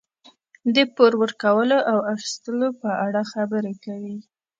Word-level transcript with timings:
د 0.75 0.77
پور 0.95 1.11
ورکولو 1.21 1.77
او 1.91 1.97
اخیستلو 2.13 2.67
په 2.81 2.89
اړه 3.05 3.21
خبرې 3.33 3.73
کوي. 3.85 4.17